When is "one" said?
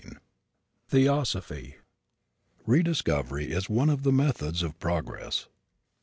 3.69-3.91